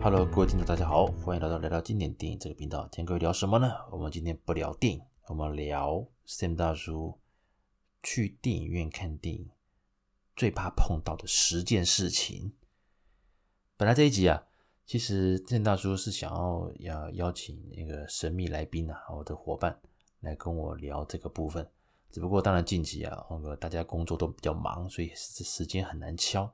[0.00, 2.82] Hello，各位听众，大家好，欢迎来到来到经典电影这个频道。
[2.82, 3.74] 今天各位聊什么呢？
[3.90, 7.18] 我们今天不聊电影，我们聊 Sam 大叔
[8.00, 9.50] 去电影院看电影
[10.36, 12.52] 最怕碰到的十件事情。
[13.76, 14.46] 本来这一集啊，
[14.86, 19.80] 其实 Sam 大叔是想要要邀请那个神秘来宾啊，我的伙伴
[20.20, 21.68] 来跟我聊这个部分。
[22.12, 26.50] 只不过当然近期啊，那个大家工作都比较忙，所以时时间很难敲。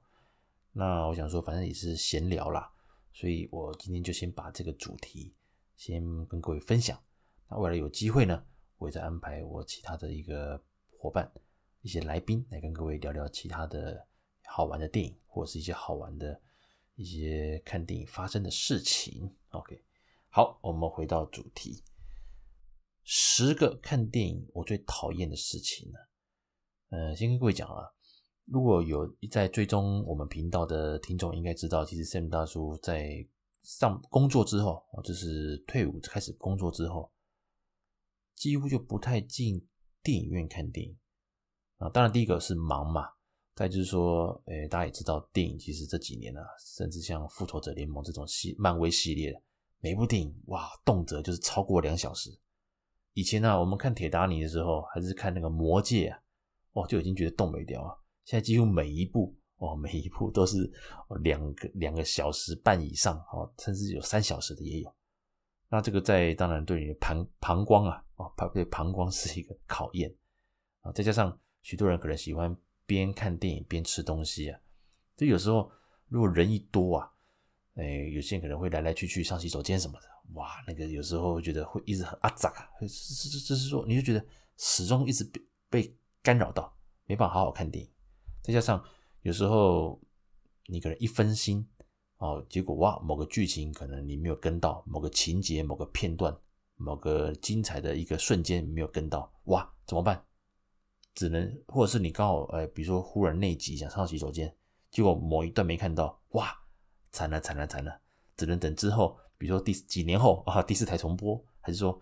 [0.73, 2.71] 那我想说，反正也是闲聊啦。
[3.15, 5.33] 所以我今天就先把这个主题
[5.77, 7.01] 先跟各位分享。
[7.49, 8.45] 那未来有机会呢，
[8.77, 10.61] 我会再安排我其他的一个
[10.91, 11.33] 伙伴、
[11.81, 14.05] 一些来宾来跟各位聊聊其他的
[14.47, 16.39] 好玩的电影，或者是一些好玩的
[16.97, 19.33] 一些看电影发生的事情。
[19.51, 19.81] OK，
[20.29, 21.85] 好，我们回到主题，
[23.05, 25.99] 十个看电影我最讨厌的事情呢。
[26.91, 27.94] 嗯，先跟各位讲了。
[28.47, 33.27] 如果有在追踪我们频道的听众，应该知道，其实 Sam 大叔在
[33.63, 37.11] 上工作之后，就是退伍开始工作之后，
[38.35, 39.67] 几乎就不太进
[40.03, 40.95] 电影院看电影
[41.79, 41.89] 啊。
[41.89, 43.09] 当然，第一个是忙嘛，
[43.55, 49.35] 再就是说，诶，大家也知道，电影其实这几年啊，甚至像复仇者联盟这种系漫威系列，
[49.81, 52.31] 每部电影哇，动辄就是超过两小时。
[53.15, 56.21] 以前呢，我们看铁达尼的时候，还是看那个魔戒啊，
[56.75, 57.97] 哇，就已经觉得动没掉啊。
[58.25, 60.71] 现在几乎每一部哦，每一部都是
[61.23, 64.95] 两个两个小时半以上哦，甚至有三小时的也有。
[65.69, 70.15] 那这个在当然对你的膀膀胱啊，哦，对膀胱是一个考验
[70.81, 70.93] 啊。
[70.93, 72.55] 再加上许多人可能喜欢
[72.87, 74.61] 边看电影边吃东西啊，
[75.17, 75.71] 就有时候
[76.09, 77.11] 如果人一多啊，
[77.75, 84.25] 哎，有些人可能会来来去去上洗手间什么的，哇，那个有时候觉得会一直很阿杂，这这这是说你就觉得
[84.57, 87.91] 始终一直被被干扰到，没办法好好看电影。
[88.45, 88.85] 再加上
[89.23, 89.99] 有时候
[90.67, 91.67] 你可能一分心
[92.19, 96.37] 哦，结果哇，某个剧情可能你没有跟到，某个情节、某个片段、
[96.77, 100.23] 某个精彩的一个瞬间没有跟到，哇，怎么办？
[101.15, 104.55] 只能或者是你刚好呃，比如说忽然内急想上洗手间，
[104.91, 106.55] 结果某一段没看到，哇，
[107.13, 107.99] 惨了惨了惨了，
[108.37, 111.99] 只能等之后，比如说第几年后啊，第四台重播，还是说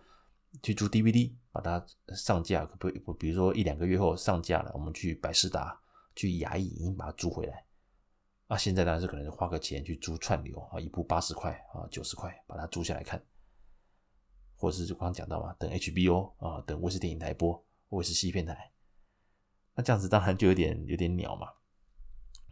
[0.61, 1.85] 去租 DVD 把它
[2.17, 5.82] 上架，不不，比如说一两个月后上架了，我们去百视达。
[6.15, 7.65] 去亚艺影音把它租回来，
[8.47, 13.23] 啊，现在当然是可能花个钱去租串流啊，一部八十块啊，九十块把它租下来看，
[14.57, 18.71] 或者是就刚刚讲到嘛，等 HBO 啊，等卫视电影台播，卫视西片台，
[19.75, 21.49] 那这样子当然就有点有点鸟嘛，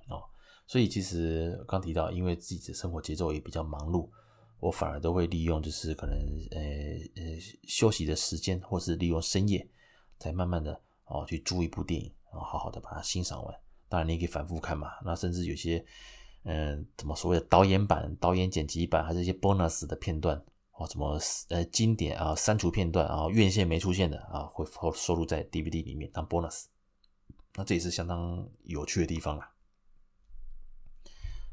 [0.09, 0.25] 哦，
[0.67, 4.09] 所以其实刚提到，因为自己的生活节奏也比较忙碌，
[4.59, 6.17] 我反而都会利用就是可能
[6.53, 6.61] 呃
[7.17, 9.69] 呃休息的时间，或是利用深夜，
[10.19, 12.11] 再慢慢的哦去租一部电影。
[12.33, 14.93] 然后好好的把它欣赏完，当然你也可以反复看嘛。
[15.05, 15.85] 那甚至有些，
[16.45, 20.41] 嗯，怎么所谓的导演版、导演剪辑版，还是一些 bonus 的片段，
[20.75, 24.65] 哦，什么呃经典啊删除片段啊，院线没出现的啊，会
[24.95, 26.67] 收录在 DVD 里面当 bonus。
[27.57, 29.53] 那这也是相当有趣的地方啦。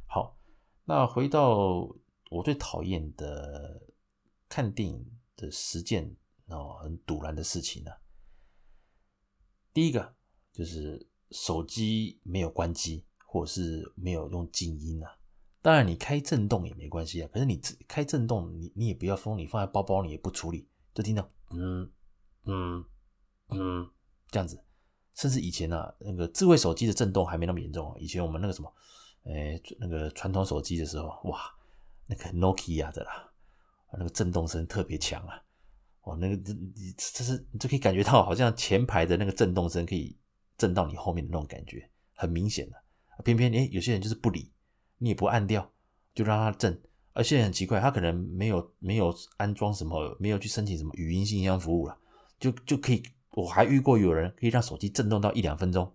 [0.05, 0.37] 好，
[0.85, 1.89] 那回到
[2.29, 3.81] 我最讨厌的
[4.47, 6.15] 看电影的十件
[6.49, 7.91] 哦很堵然的事情呢，
[9.73, 10.16] 第一个。
[10.57, 15.15] 就是手机没有关机，或者是没有用静音啊。
[15.61, 17.29] 当然，你开震动也没关系啊。
[17.31, 21.87] 可是你开震动，你你也不要封，你放在包包里也不处理，就听到嗯
[22.45, 22.83] 嗯
[23.49, 23.87] 嗯
[24.31, 24.59] 这样子。
[25.13, 27.91] 甚至以前啊，那个智慧手机的震动还没那么严重。
[27.91, 28.73] 啊以前我们那个什么，
[29.25, 31.39] 哎，那个传统手机的时候，哇，
[32.07, 33.31] 那个 Nokia 的啦，
[33.93, 35.39] 那个震动声特别强啊。
[36.05, 40.17] 哇，那个这你这是你就可以感觉到，好像前排的那个震动声可以。
[40.57, 42.75] 震到你后面的那种感觉很明显的，
[43.23, 44.51] 偏偏诶有些人就是不理，
[44.97, 45.71] 你也不按掉，
[46.13, 46.81] 就让它震。
[47.13, 51.97] 而且很奇怪，他可能没有没有安装什么，没有去申请什么语音信箱服务了，
[52.39, 53.01] 就就可以。
[53.31, 55.91] 我还遇过有人可以让手机震动到一两分钟，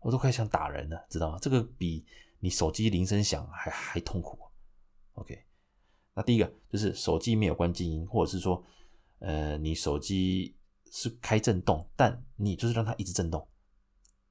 [0.00, 1.38] 我都快想打人了，知道吗？
[1.40, 2.04] 这个比
[2.40, 4.38] 你手机铃声响还还痛苦。
[5.14, 5.42] OK，
[6.14, 8.62] 那第一个就是手机没有关静音，或者是说，
[9.20, 10.54] 呃，你手机
[10.90, 13.46] 是开震动，但你就是让它一直震动。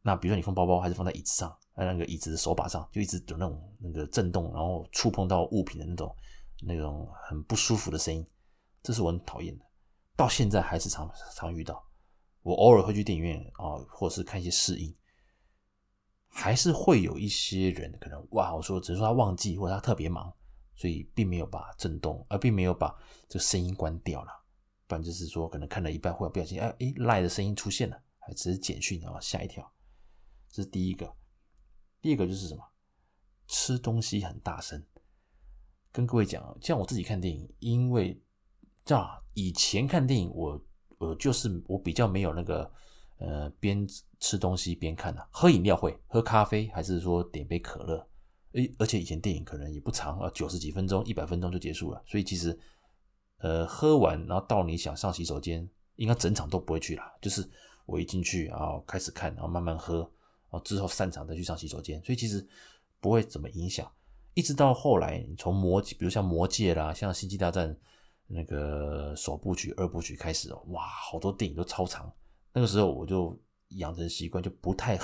[0.08, 6.16] 那比如说你放包包还是放在椅子上，那个椅子的手把上就一直有那种那个震动，然后触碰到物品的那种
[6.62, 8.26] 那种很不舒服的声音，
[8.82, 9.66] 这是我很讨厌的。
[10.16, 11.86] 到现在还是常常遇到。
[12.42, 14.96] 我偶尔会去电影院啊，或者是看一些试映，
[16.30, 20.34] 还是会有一些人可能哇，我说只是说他忘记或者他特别忙，
[20.74, 24.32] 所以并没有把震动，而并没有把这个声音关掉了。
[24.88, 29.70] 不然就是说可能看了一半或者不小心哎哎赖的声音出现了，还只是简讯，然后吓一跳。
[30.50, 31.14] 这是第一个，
[32.02, 32.64] 第二个就是什么？
[33.48, 34.86] 吃东西很大声。
[35.92, 38.22] 跟各位讲，像我自己看电影，因为
[38.86, 40.62] 这样以前看电影我，
[40.98, 42.72] 我就是我比较没有那个
[43.18, 43.88] 呃边
[44.20, 48.08] 吃东西边看的、啊，喝饮料会喝咖啡，还是说点杯可乐。
[48.54, 52.58] 诶，而且以前电影可能也不长啊，九十几分钟、一百分钟就结束了，所以其实
[53.40, 57.48] 呃喝完，然后到你想上洗手间，应该整场都不会去啦，就是
[57.86, 60.10] 我一进去然后开始看，然后慢慢喝，
[60.62, 62.46] 之后散场再去上洗手间，所以其实
[63.00, 63.92] 不会怎么影响。
[64.34, 67.76] 一直到后来，从魔，比如像魔戒啦，像星际大战
[68.28, 72.14] 那个首部曲、二部曲开始，哇，好多电影都超长。
[72.54, 73.40] 那个时候我就
[73.70, 75.00] 养成习惯，就不太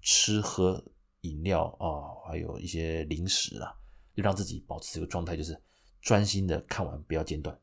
[0.00, 0.82] 吃喝
[1.20, 3.76] 饮料啊、还有一些零食啦，
[4.14, 5.60] 就让自己保持这个状态，就是
[6.00, 7.58] 专心的看完，不要间断。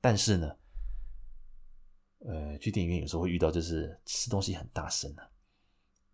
[0.00, 0.56] 但是呢，
[2.26, 5.30] 呃，去电影院有时候会遇到，就是吃东西很大声的。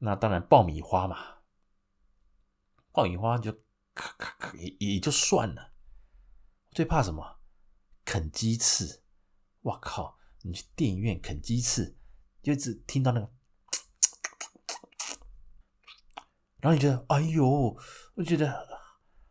[0.00, 1.16] 那当然，爆米花嘛，
[2.92, 3.56] 爆米花就。
[3.92, 5.72] 咔咔咔，也也就算了。
[6.70, 7.40] 最怕什么？
[8.04, 9.02] 啃鸡翅！
[9.60, 10.16] 我靠！
[10.42, 11.98] 你去电影院啃鸡翅，
[12.40, 13.30] 就只听到那个，
[16.60, 17.76] 然后你觉得，哎呦，
[18.14, 18.66] 我觉得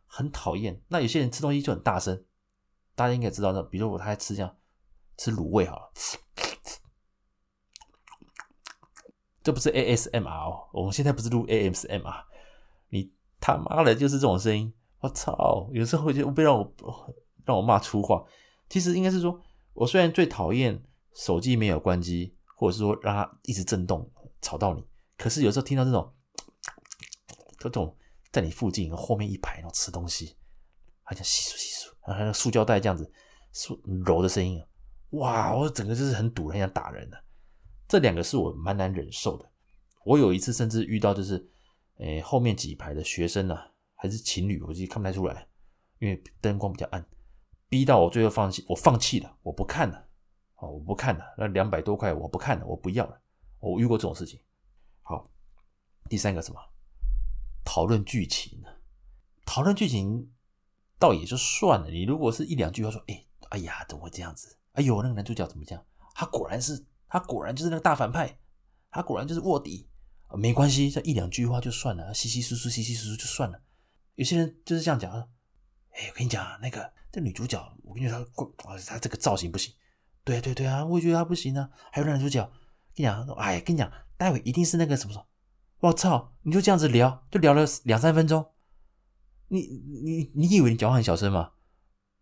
[0.05, 0.83] 很讨厌。
[0.89, 2.25] 那有些人吃东西就很大声，
[2.93, 3.63] 大家应该知道的。
[3.63, 4.57] 比如我他还吃这样
[5.17, 5.93] 吃卤味好了，
[9.43, 12.23] 这不是 ASMR 哦，我们现在不是录 ASMR
[12.89, 13.11] 你。
[13.41, 14.73] 他妈的，就是这种声音！
[14.99, 16.73] 我操，有时候会就被让我
[17.45, 18.21] 让我骂粗话。
[18.67, 19.39] 其实应该是说，
[19.73, 20.83] 我虽然最讨厌
[21.13, 24.85] 手机没有关机，或者是说让它一直震动吵到你，
[25.17, 26.13] 可是有时候听到这种
[27.57, 27.95] 这种
[28.29, 30.35] 在你附近后面一排然后吃东西，
[31.03, 33.09] 好像窸窣窸窣，然后还有塑胶袋这样子
[34.05, 34.61] 揉的声音，
[35.11, 35.55] 哇！
[35.55, 37.17] 我整个就是很堵，很想打人的。
[37.89, 39.51] 这两个是我蛮难忍受的。
[40.05, 41.49] 我有一次甚至遇到就是。
[42.01, 45.45] 诶，后面几排的学生呢、啊，还是情侣，我其实看不太出来，
[45.99, 47.05] 因为灯光比较暗，
[47.67, 50.07] 逼到我最后放弃，我放弃了，我不看了，
[50.55, 53.19] 哦，我不看了，那两百多块我不看了，我不要了，
[53.59, 54.39] 我遇过这种事情。
[55.01, 55.29] 好，
[56.07, 56.61] 第三个什么？
[57.65, 58.69] 讨论剧情呢？
[59.45, 60.31] 讨论剧情
[60.97, 64.57] 倒也就算了，你如果是一两句话说，哎，哎呀，怎么会这样子？
[64.71, 65.85] 哎呦，那个男主角怎么这样？
[66.15, 68.39] 他果然是，他果然就是那个大反派，
[68.89, 69.89] 他果然就是卧底。
[70.37, 73.59] 没关系，这一两句话就算了，稀稀疏疏，稀稀疏疏就算了。
[74.13, 78.23] 有些人就是这样讲，哎，我跟你讲，那个这女主角，我跟你说，
[78.55, 79.73] 她她这个造型不行。
[80.23, 81.67] 对啊，对对啊，我也觉得她不行啊。
[81.91, 82.43] 还有男主角，
[82.93, 85.25] 跟你讲，哎，跟你讲，待会一定是那个什么什么。
[85.79, 88.45] 我操，你就这样子聊，就聊了两三分钟。
[89.47, 91.53] 你你你以为你讲话很小声吗？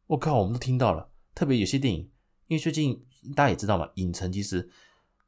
[0.06, 1.12] 我靠，我们都听到了。
[1.36, 2.10] 特别有些电影，
[2.48, 4.70] 因为最近大家也知道嘛，影城其实。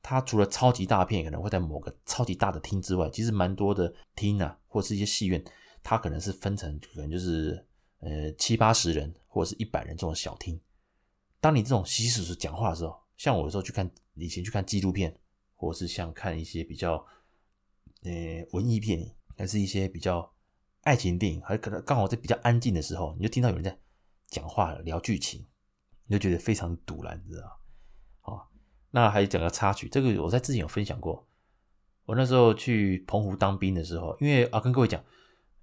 [0.01, 5.43] 它除了超级大片可能会在某个超级大的厅之外，其实蛮多的厅啊，或是一些戏院，
[5.83, 7.67] 它可能是分成可能就是
[7.99, 10.57] 呃七八十人或者是一百人这种小厅。
[11.41, 15.13] 当你这种稀稀疏疏讲话的时候，像我有时候去看以前去看纪录片，
[15.53, 17.05] 或者是像看一些比较
[18.03, 18.11] 呃
[18.53, 20.33] 文艺片，还是一些比较
[20.83, 23.77] 爱情电影，还可能刚好在比较安静的时候，你就听到有人在
[24.27, 25.45] 讲话聊剧情，
[26.05, 27.58] 你就觉得非常赌烂，你知道？
[28.91, 31.27] 那还讲个插曲，这个我在之前有分享过。
[32.05, 35.03] 我那时候去澎湖当兵的时候，因为啊，跟各位讲，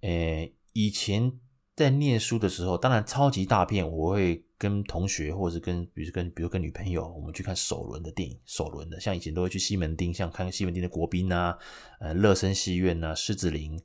[0.02, 1.32] 诶，以前
[1.74, 11.58] 在念书的时候，当然超级大片，我会跟同学，或者是跟，比如跟，比如跟女朋友，我们去看首轮的电影，首轮的，像以前都会去西门町，像看西门町的国宾啊，
[11.98, 13.76] 呃，乐声戏院啊，狮子林，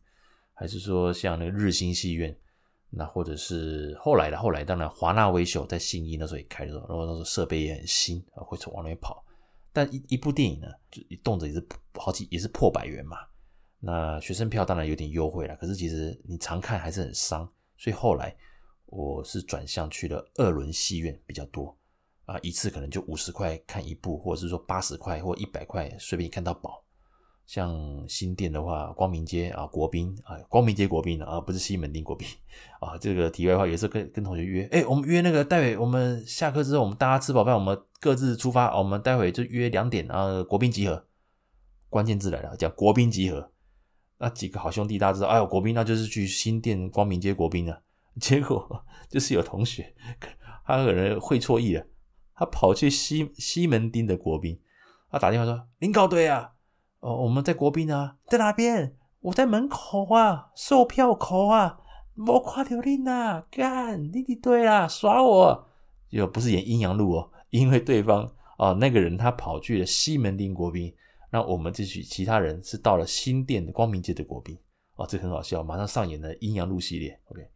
[0.53, 2.37] 还是说像那个日新戏院，
[2.91, 9.25] 那或者是后来的，后来当然华纳威秀在信义那时候也开了，然后那时候设备也很新啊，会从往那边跑。
[9.73, 13.17] 但一一部电影呢，就动辄也是好几，也是破百元嘛。
[13.79, 17.49] 那学生票当然有点优惠了，可是其实你常看还是很伤。
[17.77, 18.35] 所以后来
[18.85, 21.75] 我是转向去了二轮戏院比较多
[22.25, 26.80] 啊，一次可能就五十块看一部，或者是说八十块或一百块随便看到饱。
[27.51, 32.25] 像新店的话，光明街啊，国宾啊，光明街国宾啊，不是西门町国宾
[32.79, 32.97] 啊。
[32.97, 41.05] 这个题外话，也是跟跟同学约，哎，我们约那个待会我们下课之后，我们大家吃饱饭，我们各自出发，我们待会就约两点啊，国宾集合。
[41.89, 43.51] 关键字来了，讲国宾集合，
[44.19, 47.81] 那几个好兄弟大家知道，哎呦，国宾那就是去新店光明街国宾啊。
[48.21, 49.93] 结果就是有同学
[50.65, 51.85] 他可能会错意了，
[52.33, 54.57] 他跑去西西门町的国宾，
[55.11, 56.53] 他打电话说：“您搞对啊。”
[57.01, 58.95] 哦，我们在国宾啊，在哪边？
[59.19, 61.79] 我在门口啊，售票口啊，
[62.15, 65.67] 没看到你啊，干，你你对啦，耍我，
[66.09, 68.23] 又不是演阴阳路哦，因为对方
[68.57, 70.91] 啊、哦，那个人他跑去了西门町国宾，
[71.31, 74.57] 那我们这群其他人是到了新店的光明街的国宾，
[74.95, 77.47] 哦，这很好笑，马上上演了阴阳路系列，OK，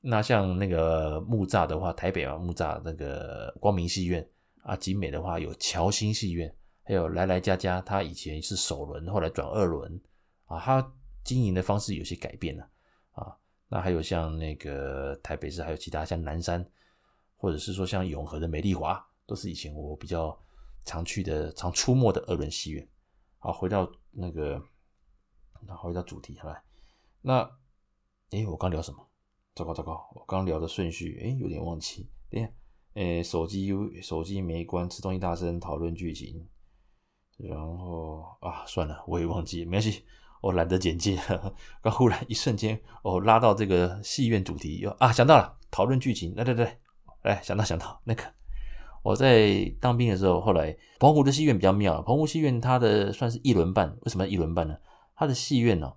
[0.00, 4.24] 那像那个木栅的话，台北啊木栅那个光明戏院
[4.62, 6.52] 啊，景美的话有侨兴戏院，
[6.90, 10.00] 还有来来家家，他以前是首轮，后来转二轮
[10.46, 10.92] 啊，他
[11.22, 12.68] 经营的方式有些改变了
[13.12, 13.32] 啊。
[13.68, 16.68] 那还有像那个台北市，还有其他像南山，
[17.36, 20.36] 或者是说像永和的美丽华，都是以前我比较
[20.84, 22.84] 常去的、常出没的二轮戏院。
[23.38, 24.60] 好，回到那个，
[25.64, 26.60] 那回到主题来。
[27.20, 27.48] 那，
[28.30, 29.08] 诶，我刚聊什么？
[29.54, 32.10] 糟糕糟糕，我刚聊的顺序，诶，有点忘记。
[32.28, 32.50] 等下，
[32.94, 36.48] 诶，手机手机没关，吃东西大声，讨论剧情。
[37.42, 40.04] 然后啊，算了，我也忘记，没关系，
[40.40, 41.18] 我懒得简介。
[41.82, 46.34] 刚忽然一瞬间，我拉到这个戏院主题，又啊，想到了，讨论剧情。
[46.34, 46.78] 来来来，
[47.22, 48.22] 来想到想到那个，
[49.02, 54.76] 我在当兵的时候，后来澎湖的戏院比较妙，澎湖戏院它的算是一轮半，为什么一轮半呢？
[55.16, 55.92] 它的戏院呢，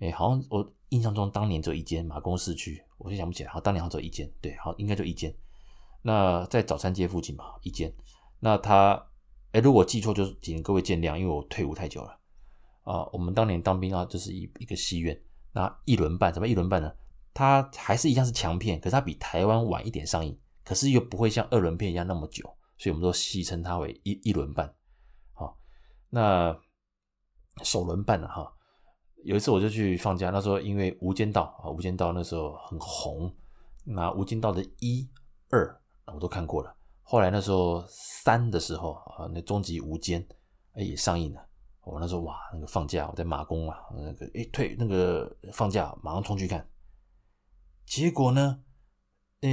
[0.00, 0.72] 诶，好像我。
[0.90, 3.50] 印象中当年只有一间马公市区，我就想不起来。
[3.50, 5.30] 好，当年好像只有一间，对，好，应该就一间。
[6.00, 7.92] 那在早餐街附近嘛，一间。
[8.40, 9.06] 那它，
[9.52, 12.18] 哎、如果记错，就是请各位见谅，因为我退伍太久了
[12.82, 13.04] 啊。
[13.12, 15.18] 我们当年当兵啊，就是一一个戏院，
[15.52, 16.92] 那一轮半，怎么一轮半呢？
[17.32, 22.44] 它还是一样是强片，可是它比台湾晚一点上映，可是又不会像二轮片一样那么久，
[22.76, 24.74] 所以我们都戏称它为一一轮半。
[25.32, 25.56] 好，
[26.10, 26.56] 那
[27.62, 28.52] 首轮半了哈。
[29.24, 33.34] 有一次我就去放假，那时候因为《无间道》啊，《无间道》那时候很红，
[33.84, 35.08] 那《无间道》的一、
[35.50, 35.74] 二
[36.06, 36.74] 我都看过了。
[37.10, 40.22] 后来那时候三的时候啊，那《终极无间》
[40.74, 41.42] 哎也上映了。
[41.80, 46.68] 我那时候哇，那个放假我在马公啊，那个哎退那个放假马上冲去看。
[47.86, 48.62] 结果呢，
[49.40, 49.48] 呃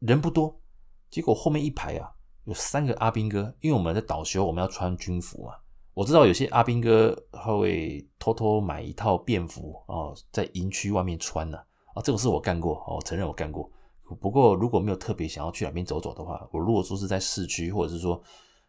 [0.00, 0.60] 人不多，
[1.08, 2.12] 结果后面一排啊
[2.44, 5.54] 有三个阿兵哥，因为我们在倒休，我们要穿军服嘛。
[5.94, 11.56] 我知道有些阿兵哥他会偷偷买一套便服哦，在营区外面穿呢
[11.94, 13.72] 啊，这个是我干过，我承认我干过。
[14.16, 18.22] 不过如果没有特别想要去哪边走走的话，我如果说是在市区，或者是说，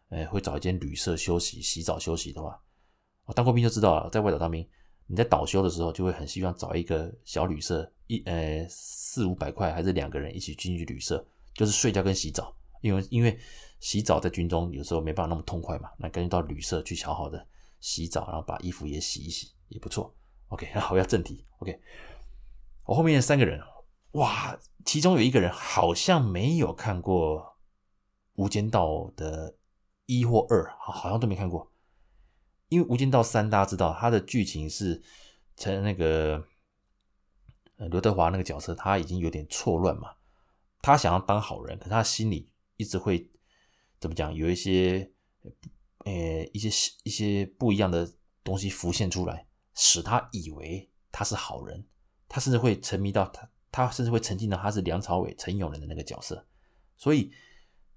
[0.08, 2.60] 呃，会找一间旅社休息、洗澡休息的话，
[3.26, 4.66] 我当过兵就知道了，在外岛当兵，
[5.06, 13.38] 你在倒休的时候就会很希望找一个小旅社，一呃四五百块还是两个人一起进去旅社，就是睡觉跟洗澡，因为因为。
[13.82, 17.44] 洗澡在军中有时候没办法那么痛快嘛，那干脆到旅社去好好的
[17.80, 20.14] 洗澡，然后把衣服也洗一洗也不错。
[20.50, 21.44] OK，好，要正题。
[21.58, 21.76] OK，
[22.86, 23.60] 我后面三个人，
[24.12, 27.40] 哇，其中有一个人好像没有看过
[28.34, 29.56] 《无间道》的
[30.06, 31.72] 一或二，好，像都没看过。
[32.68, 35.02] 因为《无间道三》大家知道，它的剧情是
[35.56, 36.44] 成那个
[37.76, 40.14] 刘德华那个角色，他已经有点错乱嘛，
[40.80, 43.28] 他想要当好人，可是他心里一直会。
[44.00, 44.34] 怎么讲？
[44.34, 45.12] 有一些，
[45.98, 46.12] 呃，
[46.52, 46.68] 一些
[47.04, 51.86] 一些不一样的东西浮现出来，使他以为他是好人。
[52.28, 56.46] 他甚至会沉迷到他，他甚至会沉浸到他是梁朝伟、陈永仁的那个角色。
[56.96, 57.32] 所以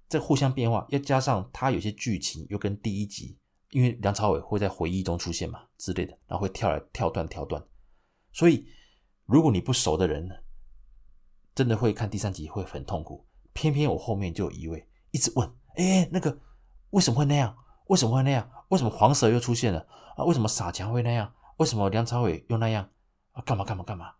[0.09, 3.37] 这互相变化，又加上他有些剧情又跟第一集，
[3.69, 7.63] 因为梁朝伟会在回忆中出现嘛之类的，然后会跳来跳断跳断。
[8.31, 8.67] 所以
[9.25, 10.43] 如果你不熟的人，
[11.53, 13.25] 真的会看第三集会很痛苦。
[13.53, 15.49] 偏偏我后面就有一位一直问。
[15.75, 16.39] 哎，那个
[16.91, 17.55] 为什么会那样？
[17.87, 18.49] 为什么会那样？
[18.69, 20.23] 为什么黄蛇又出现了啊？
[20.25, 21.33] 为什么傻强会那样？
[21.57, 22.89] 为什么梁朝伟又那样
[23.31, 23.41] 啊？
[23.43, 24.13] 干嘛干嘛干嘛？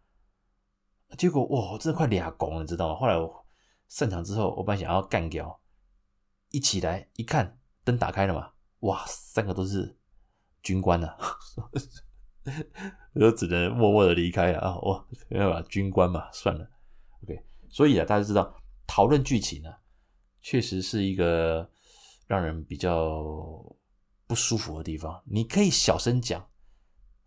[1.18, 2.96] 结果哇，真的快俩拱了，你知道吗？
[2.96, 3.46] 后来我
[3.88, 5.62] 散场之后，我本来想要干掉，
[6.50, 9.98] 一起来一看，灯打开了嘛，哇，三个都是
[10.62, 11.18] 军官呐、啊，
[13.14, 14.76] 我就只能默默的离开了啊！
[14.82, 16.68] 我没办法，军官嘛，算了。
[17.24, 19.70] OK，所以啊，大家知道讨论剧情呢、
[20.42, 21.70] 确实是一个
[22.28, 23.24] 让人比较
[24.28, 25.24] 不舒服的地方。
[25.26, 26.50] 你可以小声讲，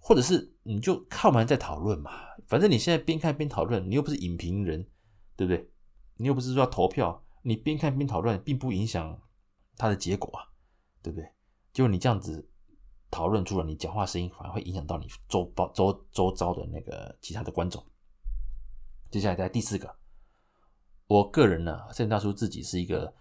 [0.09, 2.11] 或者是你就看完再讨论嘛。
[2.47, 4.83] 反正你现在边看边讨论，你又不是影评人，
[5.37, 5.71] 对不对？
[6.17, 9.21] 你又不是说要投票，你边看边讨论，并不影响
[9.77, 10.49] 它的结果啊，
[11.03, 11.29] 对不对？
[11.75, 12.49] 就你这样子
[13.11, 17.85] 讨论出来，你讲话声音反而会影响到你周遭周周遭的那个其他的观众。
[19.11, 19.95] 接下来在第四个。
[21.07, 23.13] 我个人呢、啊，圣大叔自己是一个，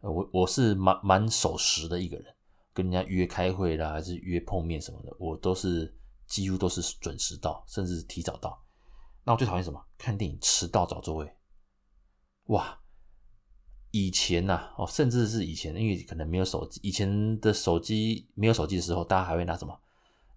[0.00, 2.34] 我我是蛮蛮守时的一个人，
[2.72, 5.94] 跟人家约开会啦，还是约碰面什么的，我都是
[6.30, 8.64] 几乎都是准时到，甚至提早到。
[9.24, 9.84] 那我最讨厌什么？
[9.98, 11.30] 看电影迟到找座位。
[12.44, 12.80] 哇，
[13.90, 19.78] 以前呐、哦，甚至是以前，因为可能没有手机，以前的手机没有手机的时候，大家还会拿什么？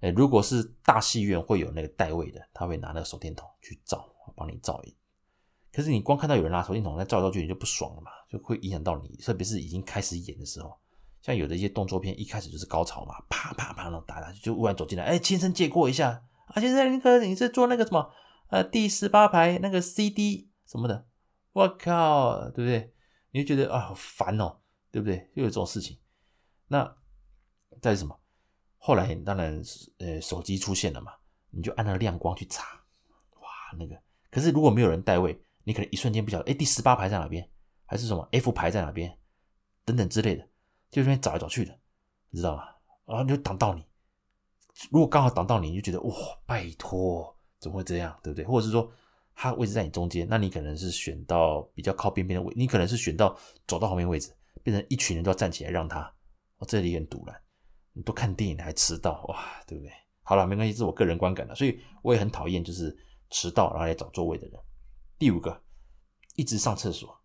[0.01, 4.93] 哎，如果是大戏院会有那个带位的，他会拿那个手电筒去照，帮你照一。
[5.71, 9.15] 可是你光看到有人拿手电筒在照来照去，你就不爽了嘛，就会影响到你。
[9.17, 10.77] 特别是已经开始演的时候，
[11.23, 18.11] 像有的一些动作片，一开始就是高潮嘛，啪啪啪那种打打，就忽然走进来，哎，亲身借过一下啊，现在你可你是坐那个什么
[18.49, 21.07] 呃第十八排那个 CD 什么的，
[21.53, 22.93] 我靠，对不对？
[23.31, 24.59] 你就觉得啊，好烦哦，
[24.91, 25.31] 对不对？
[25.35, 25.97] 又有这种事情。
[26.67, 26.95] 那
[27.81, 28.19] 再什么？
[28.77, 29.61] 后来当然
[29.99, 31.13] 呃，手机出现了嘛，
[31.51, 32.65] 你就按那个亮光去查，
[33.39, 33.47] 哇，
[33.79, 33.95] 那个。
[34.29, 37.49] 可是如果没有人带位，你可能一瞬间不晓得，哎，第十八排在哪边，
[37.85, 39.17] 还是什么 F 排在哪边，
[39.85, 40.45] 等等之类的，
[40.93, 41.75] 就这边找来找去的，
[42.29, 42.63] 你知道吗？
[43.05, 43.83] 然后就挡到你。
[44.91, 48.45] 如果刚好挡到你，你就觉得哇，拜托，怎么会这样，对不对？
[48.45, 48.91] 或者是说，
[49.33, 53.35] 他位置在你中间，那你可能是选到比较靠边边的位，你可能是选到
[53.67, 54.31] 走到旁边位置，
[54.61, 56.01] 变成一群人都要站起来让他，
[56.59, 57.33] 哦，这里很堵了，
[57.93, 59.91] 你都看电影还迟到，哇，对不对？
[60.21, 62.95] 好了，没关系，这是我个人观感了，所以我也很讨厌就是
[63.31, 64.59] 迟到然后来找座位的人。
[65.17, 65.59] 第五个，
[66.35, 67.19] 一直上厕所，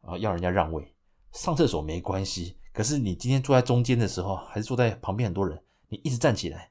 [0.00, 0.94] 啊，要人家让位，
[1.32, 5.60] 上厕所没关系，可是你今天坐在中间的时候，还是坐在旁边很多人。
[5.88, 6.70] 你一直站起来，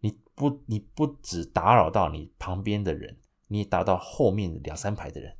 [0.00, 5.36] 你不你不只打扰到你旁边的人，你也打到后面两三排的人，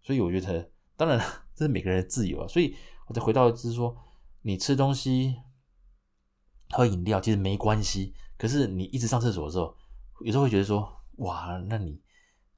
[0.00, 1.24] 所以我觉得，当然了，
[1.54, 2.48] 这是每个人的自由啊。
[2.48, 2.74] 所以
[3.06, 3.94] 我再回到就是说，
[4.40, 5.36] 你吃东西、
[6.70, 9.76] 喝饮料其实没关系，可是你一直上厕所的时候，
[10.20, 12.00] 有时候会觉得说，哇，那你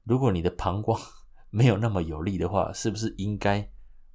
[0.05, 0.97] 如果你的膀胱
[1.51, 3.69] 没有那么有力的话，是不是应该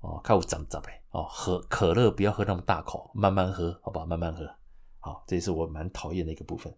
[0.05, 4.05] 哦，看我长长呗哦，喝可乐不要喝那么大口，慢慢喝，好吧？
[4.05, 4.45] 慢慢喝。
[5.01, 6.75] 好，这也是我蛮讨厌的一个部分。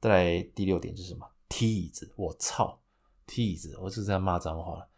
[0.00, 1.28] 再来第六点就是什么？
[1.48, 2.80] 踢椅子，我操！
[3.26, 4.88] 踢椅子，我是这样骂脏话了。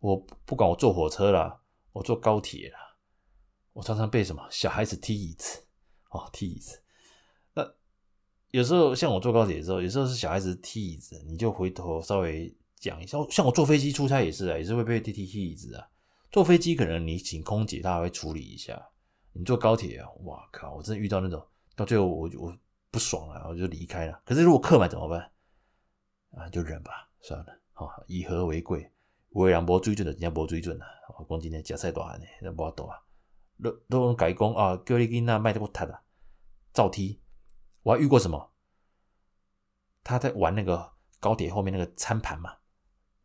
[0.00, 1.60] 我不管我坐火车啦，
[1.92, 2.78] 我坐高铁啦，
[3.72, 5.64] 我常常被什么小孩子踢椅子
[6.10, 6.82] 哦，踢椅子。
[7.54, 7.66] 那
[8.50, 13.16] 有时候像我坐高铁的时候，有时候是小孩子踢椅子，你就回头稍微讲一下。
[13.30, 15.88] 像我坐飞机出差也是啊，也是会被踢踢椅子啊。
[16.32, 18.90] 坐飞机可能你请空姐，她还会处理一下。
[19.34, 20.74] 你坐高铁啊，哇靠！
[20.74, 21.46] 我真的遇到那种。
[21.76, 22.58] 到最后我我
[22.90, 24.22] 不爽了，我就离开了。
[24.24, 25.30] 可是如果客满怎么办？
[26.30, 27.60] 啊，就忍吧，算了。
[27.72, 28.90] 好，以和为贵。
[29.30, 30.86] 有人无水准的，人家无水准啊。
[31.18, 32.98] 我讲今天食菜大汉的，那无法度啊。
[33.62, 36.02] 都都改讲啊，叫你囡仔卖得过他啊，
[36.72, 37.20] 照踢。
[37.82, 38.52] 我还遇过什么？
[40.02, 42.56] 他在玩那个高铁后面那个餐盘嘛，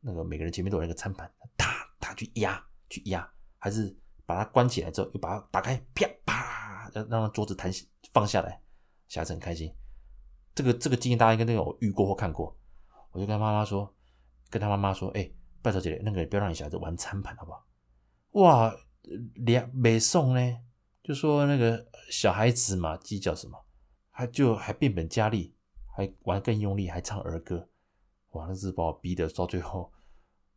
[0.02, 3.96] 那个每个人前面都有那个餐盘，他他去压去压，还是
[4.26, 7.72] 把它关起来之后又把它打开，啪啪，让让桌子弹。
[8.14, 8.62] 放下来，
[9.08, 9.72] 小孩子很开心。
[10.56, 12.58] 这个这个经验大家应该都有遇过或看过。
[13.12, 13.94] 我就跟妈妈说，
[14.50, 15.30] 跟他妈妈说，哎、
[15.62, 17.68] 拜托姐姐，那个不要让你小孩子玩餐盘，好不好？
[18.32, 18.74] 哇，
[19.36, 20.58] 两没送呢，
[21.04, 23.66] 就说那个小孩子嘛，计较什么？
[24.10, 25.54] 还就还变本加厉，
[25.96, 27.70] 还玩更用力，还唱儿歌。
[28.32, 29.92] 哇，那是把我逼得到最后，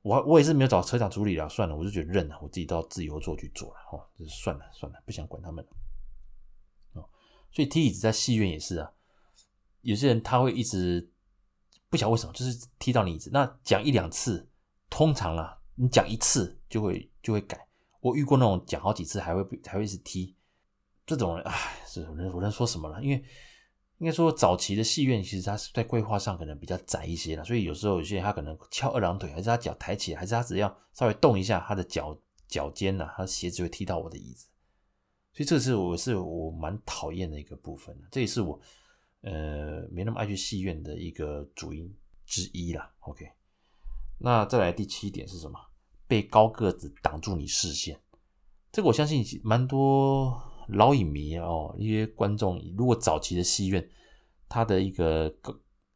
[0.02, 5.70] 我我也是没有找车长处理了，算了，我就觉得认了，我自己到自由座去做了，哦，就算了算了，不想管他们了。
[7.52, 8.92] 所以踢椅子在戏院也是啊，
[9.80, 11.10] 有些人他会一直
[11.88, 13.28] 不晓得为什么，就是踢到你椅子。
[13.32, 14.48] 那讲一两次，
[14.88, 17.66] 通常啊，你讲一次就会就会改。
[18.00, 20.36] 我遇过那种讲好几次还会还会一直踢，
[21.04, 23.02] 这种人，唉，是我能我能说什么了？
[23.02, 23.22] 因为
[24.00, 34.46] 应该说早期的戏院其实它是在规划上可能比较窄一些了，所以有时候有些人他可能翘二郎腿，还是他脚抬起来，还是他只要稍微动一下他的脚脚尖呐，他的鞋子就会踢到我的椅子。
[35.32, 38.58] 所以这是我是我蛮讨厌的一个部分，这也是我
[39.20, 42.90] 呃没那么爱去戏院的一个主因之一啦。
[43.00, 43.30] OK，
[44.18, 45.60] 那再来第七点是什么？
[46.08, 48.00] 被高个子挡住你视线。
[48.72, 53.88] 这个我相信蛮多老影迷哦，一些观众，如果早期的戏院
[54.48, 55.34] 它的一个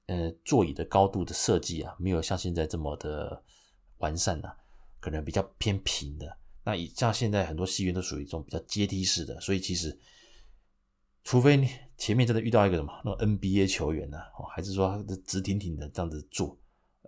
[0.06, 3.42] 呃座椅的高度的设计啊，没有像现在这么的
[3.98, 4.56] 完善啊，
[5.00, 6.36] 可能比较偏平的。
[6.64, 9.98] 那以像现在很多戏院都属于这种比较阶梯式的，所以其实，
[11.22, 16.58] 除非你前面真的遇到一个什么那种 NBA 球员呢，哦，还是说直挺挺的这样子坐，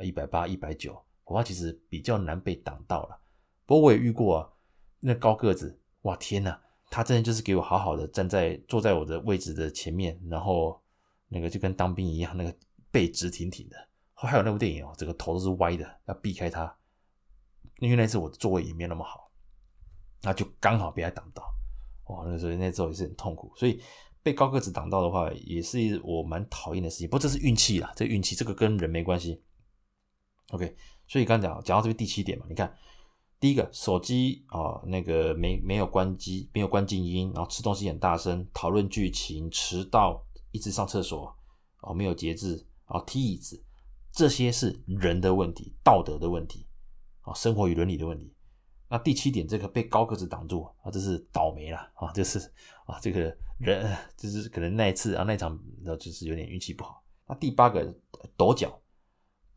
[0.01, 3.19] 一百八、一百九，恐怕其实比较难被挡到了。
[3.65, 4.49] 不过我也遇过啊，
[5.01, 6.61] 那高个子，哇天呐，
[6.97, 10.83] 他真的就是给我好好的站在坐在我的位置的前面，然后
[11.29, 12.57] 那个就跟当兵一样，那个
[12.91, 13.77] 背直挺挺的。
[14.15, 16.75] 还有那部电影哦，整个头都是歪的，要避开他，
[17.81, 19.31] 因为那次我的座位也没有那么好。
[20.23, 21.43] 那就刚好被他挡到，
[22.07, 22.25] 哇！
[22.27, 23.79] 那时候那时候也是很痛苦，所以
[24.23, 27.07] 被高个子挡到的话，也是我蛮讨厌的事情。
[27.07, 29.43] 不过这是运气啦，这运气这个跟人没关系。
[30.49, 30.75] OK，
[31.07, 32.75] 所以刚讲讲到这边第七点嘛，你看
[33.39, 41.37] 第一个手机啊，那个没没有关机，没有关静音，然后吃东西很大声，讨论剧情，迟到，一直上厕所，
[41.81, 43.63] 哦，没有节制，啊踢椅子，
[44.11, 46.67] 这些是人的问题，道德的问题，
[47.21, 48.33] 啊，生活与伦理的问题。
[48.89, 52.39] 那第七点，这个被高个子挡住啊，这是倒霉了啊， 就是
[52.87, 55.51] 啊，这个人 就是可能那一次啊，那场
[55.83, 57.03] 然后就是有点运气不好。
[57.29, 57.95] 那第八个
[58.37, 58.81] 抖脚，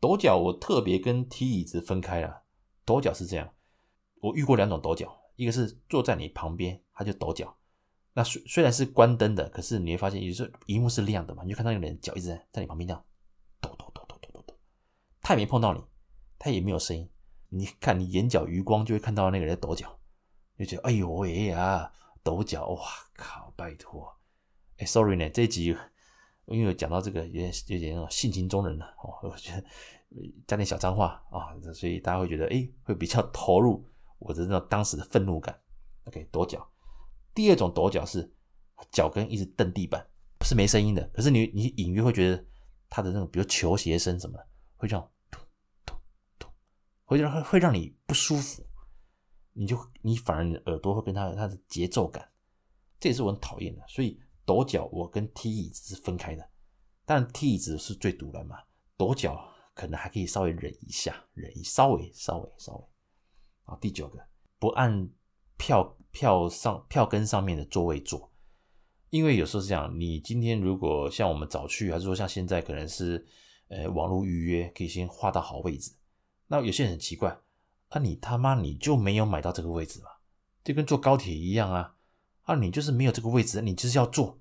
[0.00, 2.42] 抖脚我特别跟踢椅子分开了。
[2.84, 3.48] 抖脚是这样，
[4.20, 7.56] 我遇过两种抖脚，一个是坐在你旁边，他就抖脚。
[8.12, 13.04] 那虽虽然是关灯的，可是你会发现，有时候荧幕是亮的嘛，你就看到那个人脚一直在在你旁边这样
[13.60, 14.54] 抖抖抖抖抖抖抖，
[15.22, 15.82] 他也没碰到你，
[16.38, 17.08] 他也没有声音。
[17.48, 19.98] 你看你眼角余光就会看到那个人在抖脚，
[20.58, 21.90] 就觉得哎呦喂呀，
[22.22, 22.82] 抖脚，哇
[23.14, 24.12] 靠，拜托。
[24.78, 25.76] 哎，sorry 呢，这一集
[26.46, 29.64] 因为讲到这个有点有点那种性情中人了哦，我觉得
[30.46, 33.84] 加点小脏话啊，所以大家会觉得哎，会比较投入
[34.20, 35.60] 我的那种当时的愤怒感。
[36.04, 36.66] OK，抖脚。
[37.34, 38.32] 第二种抖脚是
[38.90, 40.04] 脚跟一直蹬地板，
[40.44, 42.44] 是没声音的，可是你你隐约会觉得
[42.88, 45.40] 他的那种，比如球鞋声什么的，会这样咚
[45.84, 45.96] 咚
[46.38, 46.50] 咚，
[47.04, 48.66] 会让会让你不舒服，
[49.52, 52.28] 你就你反而你的耳朵会跟他他的节奏感，
[52.98, 53.82] 这也是我很讨厌的。
[53.86, 56.50] 所以抖脚我跟踢椅子是分开的，
[57.04, 58.56] 但踢椅子是最毒的嘛，
[58.96, 62.84] 抖脚可能还可以稍微忍一下，忍一稍微稍微稍微。
[63.70, 64.18] 好，第九个
[64.58, 65.08] 不按
[65.56, 65.96] 票。
[66.12, 68.32] 票上票根上面的座位坐，
[69.10, 73.24] 因为有时候是这样，你今天如果像我们早去，还是说像现在可能是
[73.68, 75.92] 呃网络预约，可以先画到好位置。
[76.48, 77.38] 那有些人很奇怪，
[77.90, 80.08] 啊你他妈你就没有买到这个位置嘛？
[80.64, 81.94] 就跟坐高铁一样啊，
[82.42, 84.40] 啊你就是没有这个位置，你就是要坐，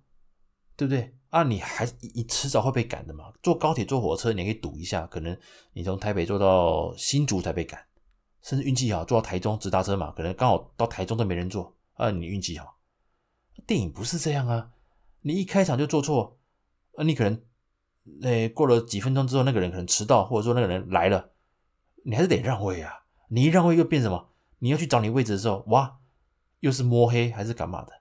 [0.76, 1.14] 对不对？
[1.30, 3.32] 啊你还你迟早会被赶的嘛。
[3.44, 5.38] 坐高铁坐火车你可以赌一下，可能
[5.74, 7.80] 你从台北坐到新竹才被赶。
[8.42, 12.78] 甚至运气好，坐到台中直达车嘛，可能刚好到台中都没人坐啊，你运气好。
[13.68, 14.72] 电影不是这样啊，
[15.22, 16.40] 你一开场就坐错，
[16.96, 17.42] 啊，你可能，
[18.22, 21.32] 诶，过了几分钟之后，那个人可能迟到，或者说那个人来了，
[22.06, 23.04] 你还是得让位啊。
[23.28, 24.30] 你一让位又变什么？
[24.60, 26.00] 你要去找你位置的时候，哇，
[26.62, 27.92] 又是摸黑还是干嘛的？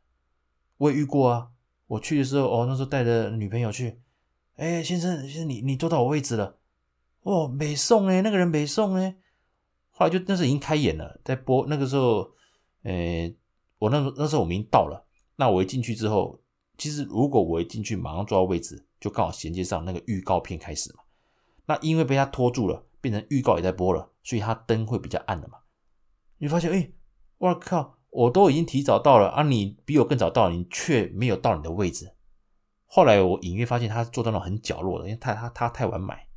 [0.76, 1.50] 我也遇过啊，
[1.88, 4.00] 我去的时候，哦，那时候带着女朋友去，
[4.56, 6.58] 诶，先生，先生，你你坐到我位置了，
[7.22, 9.16] 哦，没送诶，那个人没送诶。
[9.98, 12.30] 后来就那时候已经开演了，在播那个时候，
[12.84, 13.34] 呃，
[13.80, 15.04] 我那那时候我们已经到了。
[15.34, 16.40] 那我一进去之后，
[16.76, 21.00] 其实如果我一进去马上坐到位置，就刚好衔接上那个预告片开始嘛。
[21.66, 25.58] 那因为被他拖住了，变成预告也在播了，所以他灯会比较暗的嘛。
[26.38, 26.92] 你发现，哎，
[27.38, 32.14] 我靠，我都已经提早到了啊，你比我更早到，你却没有到你的位置。
[32.86, 36.28] 后来我隐约发现他坐到那种很角落的，因为他他他太晚买。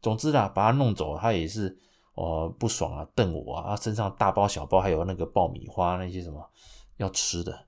[0.00, 1.76] 总之啦，把他弄走，他也是。
[2.20, 3.74] 哦，不爽啊，瞪我啊！
[3.76, 6.50] 身上大包小包，还有那个爆米花那些什么
[6.98, 7.66] 要吃的，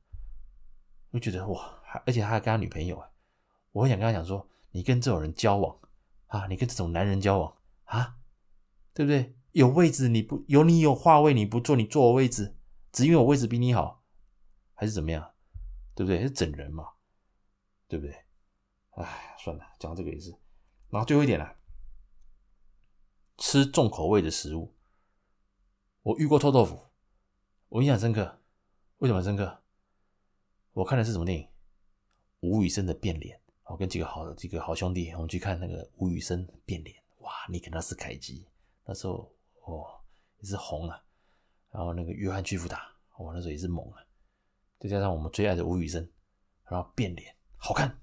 [1.11, 3.09] 我觉得哇，还而且他还跟他女朋友啊，
[3.73, 5.75] 我很想跟他讲说，你跟这种人交往
[6.27, 8.17] 啊，你跟这种男人交往啊，
[8.93, 9.35] 对不对？
[9.53, 12.55] 有位置你不有你有话位你不坐，你坐我位置，
[12.93, 14.03] 只因为我位置比你好，
[14.75, 15.31] 还是怎么样？
[15.95, 16.21] 对不对？
[16.21, 16.89] 是整人嘛，
[17.89, 18.15] 对不对？
[18.97, 20.31] 哎，算了，讲这个也是。
[20.91, 21.57] 然后最后一点了。
[23.39, 24.75] 吃重口味的食物，
[26.03, 26.81] 我遇过臭豆腐，
[27.69, 28.41] 我印象深刻。
[28.99, 29.63] 为什么深刻？
[30.73, 31.49] 我看的是什么电影？
[32.41, 33.41] 吴宇森的变脸。
[33.65, 36.97] 我跟几个好几个好兄弟，我们去看那个吴宇森变脸。
[37.19, 38.47] 哇，尼可拉斯凯奇
[38.85, 39.33] 那时候
[39.65, 40.01] 哦
[40.41, 41.03] 也是红啊。
[41.71, 44.05] 然后那个约翰屈服达，我那时候也是猛啊。
[44.79, 46.07] 再加上我们最爱的吴宇森，
[46.69, 47.99] 然后变脸好看。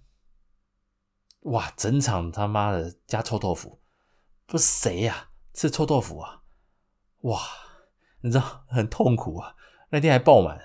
[1.42, 3.80] 哇，整场他妈的加臭豆腐，
[4.50, 5.30] 不是谁呀？
[5.54, 6.42] 吃臭豆腐啊，
[7.22, 7.40] 哇，
[8.22, 9.56] 你知道很痛苦啊。
[9.92, 10.60] 那天还爆满，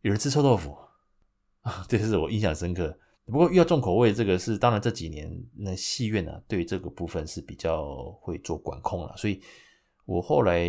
[0.00, 0.74] 有人吃臭豆腐
[1.60, 2.98] 啊， 这是我印象深刻。
[3.26, 9.42] 不过遇到重口味，这个是当然这几年那戏院呢、啊，对这个部分是比较会做管控了，所以
[10.06, 10.64] 我后来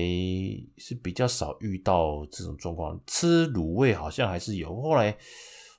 [0.77, 2.99] 是比较少遇到这种状况。
[3.07, 5.17] 吃卤味好像还是有，后来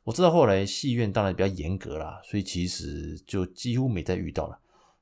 [0.03, 4.59] 我知道后来戏院当然比较严格啦，所以其实就几乎没再遇到了。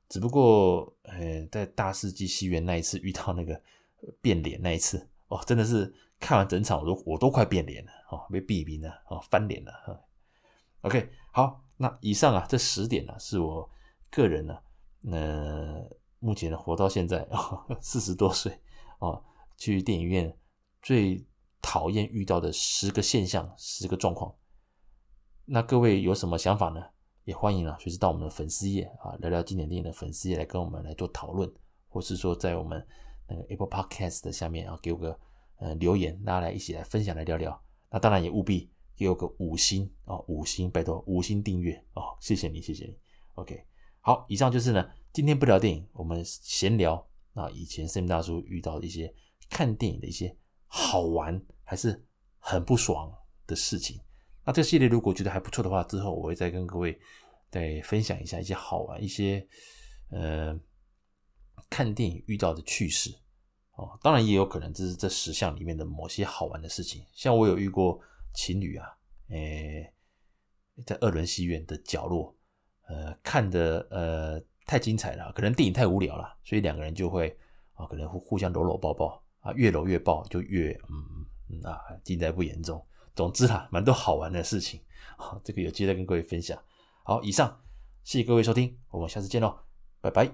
[0.09, 3.59] 只不过，呃，在大世纪戏院那一次遇到那个
[4.21, 9.99] 变脸那一次，哦，真的是看完整场我都我都快变脸了，哦，被毙兵了，哦，翻脸了，哈。
[10.81, 13.69] OK，好，那以上啊这十点呢，是我
[14.11, 14.57] 个人呢，
[15.09, 15.81] 呃，
[16.19, 17.27] 目前活到现在
[17.81, 18.59] 四十多岁
[18.99, 19.23] 哦，
[19.57, 20.37] 去电影院
[20.81, 21.25] 最
[21.61, 24.35] 讨厌遇到的十个现象，十个状况。
[25.45, 26.85] 那各位有什么想法呢？
[27.25, 31.51] 也欢迎啊，随时到我们的粉丝页啊，聊聊经典电影的粉丝页来跟我们来做讨论，
[31.87, 32.85] 或是说在我们
[33.27, 35.17] 那个 Apple Podcast 的下面啊，给我个
[35.57, 37.57] 呃留言，大家来一起来分享来聊聊。
[37.89, 42.97] 那当然也务必给我个五星啊，五星拜托五星订阅哦，谢谢你，谢谢你。
[43.35, 43.65] OK，
[44.01, 49.13] 好，以上就是呢，今天不聊电影，我们闲聊啊，以前 Sam 大叔遇到的一些
[49.49, 50.35] 看电影的一些
[50.67, 52.05] 好玩还是
[52.37, 53.13] 很不爽
[53.47, 54.01] 的事情。
[54.45, 56.99] 那这系列如果觉得还不错的话，之后我会再跟各位
[57.49, 59.47] 再分享一下一些好玩、一些
[60.09, 60.59] 呃
[61.69, 63.13] 看电影遇到的趣事
[63.75, 63.97] 哦。
[64.01, 67.05] 当然也有可能这是这十项里面的某些好玩的事情。
[67.13, 67.99] 像我有遇过
[68.33, 68.87] 情侣啊，
[69.29, 69.93] 诶、
[70.85, 72.35] 在二轮戏院的角落，
[72.87, 77.37] 呃，看的呃太精彩了，可能电影太无聊了，所以两个人就会
[77.75, 82.85] 啊，可能互互相搂搂抱抱啊，越搂越抱就越嗯嗯啊，近在不言中。
[83.15, 84.81] 总之啦，蛮多好玩的事情
[85.17, 86.57] 啊，这个有机会再跟各位分享。
[87.03, 87.61] 好，以上
[88.03, 89.59] 谢谢各位收听，我们下次见喽，
[90.01, 90.31] 拜拜。